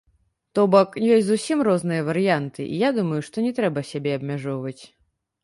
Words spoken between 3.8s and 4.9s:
сябе абмяжоўваць.